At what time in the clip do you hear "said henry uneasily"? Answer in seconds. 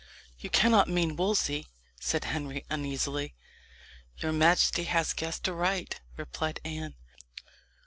1.99-3.35